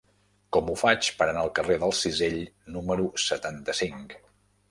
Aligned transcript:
Com 0.55 0.69
ho 0.71 0.75
faig 0.83 1.09
per 1.19 1.25
anar 1.33 1.43
al 1.43 1.51
carrer 1.59 1.75
del 1.83 1.93
Cisell 1.99 2.39
número 2.77 3.05
setanta-cinc? 3.27 4.17